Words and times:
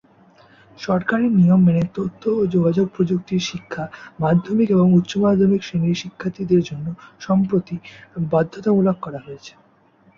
সরকারি 0.77 1.25
নিয়ম 1.31 1.61
মেনে 1.65 1.83
তথ্য 1.97 2.21
ও 2.31 2.41
যোগাযোগ 2.55 2.85
প্রযুক্তির 2.95 3.47
শিক্ষা 3.49 3.83
মাধ্যমিক 4.19 4.67
এবং 4.71 4.87
উচ্চ 4.93 5.11
মাধ্যমিক 5.17 5.61
শ্রেণির 5.63 6.01
শিক্ষার্থীদের 6.03 6.61
জন্য 6.69 6.87
সম্প্রতি 7.19 7.75
বাধ্যতামূলক 8.31 8.97
করা 9.05 9.19
হয়েছে। 9.25 9.51